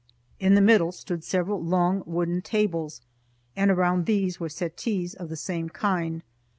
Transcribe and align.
In 0.39 0.55
the 0.55 0.61
middle 0.61 0.91
stood 0.91 1.23
several 1.23 1.63
long 1.63 2.01
wooden 2.07 2.41
tables, 2.41 3.01
and 3.55 3.69
around 3.69 4.07
these 4.07 4.39
were 4.39 4.49
settees 4.49 5.13
of 5.13 5.29
the 5.29 5.35
same 5.35 5.69
kind. 5.69 6.23